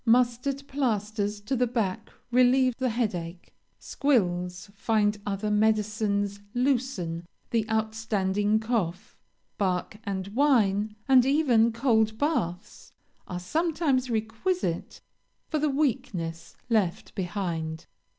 [0.03, 3.53] Mustard plasters to the back relieve the headache.
[3.77, 9.15] Squills find other medicines 'loosen' the outstanding cough.
[9.59, 12.91] Bark and wine, and even cold baths
[13.27, 15.01] are sometimes requisite
[15.47, 17.85] for the weakness left behind.